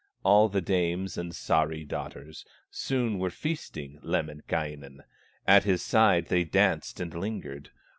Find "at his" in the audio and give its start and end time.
5.45-5.83